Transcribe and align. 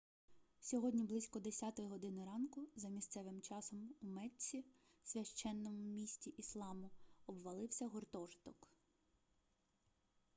сьогодні 0.61 1.03
близько 1.03 1.39
10 1.39 1.79
години 1.79 2.25
ранку 2.25 2.61
за 2.75 2.89
місцевим 2.89 3.41
часом 3.41 3.89
у 4.01 4.05
мецці 4.07 4.65
священному 5.03 5.83
місті 5.83 6.29
ісламу 6.29 6.89
обвалився 7.27 7.87
гуртожиток 7.87 8.67